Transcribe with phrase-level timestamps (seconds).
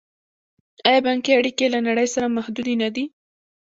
[0.87, 3.05] آیا بانکي اړیکې یې له نړۍ سره محدودې نه دي؟